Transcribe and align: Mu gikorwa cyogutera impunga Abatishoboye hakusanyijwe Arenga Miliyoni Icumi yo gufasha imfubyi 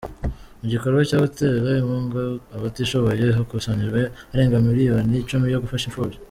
Mu 0.59 0.65
gikorwa 0.73 1.01
cyogutera 1.09 1.69
impunga 1.81 2.19
Abatishoboye 2.55 3.25
hakusanyijwe 3.37 4.01
Arenga 4.31 4.65
Miliyoni 4.67 5.13
Icumi 5.21 5.47
yo 5.53 5.61
gufasha 5.65 5.87
imfubyi 5.89 6.17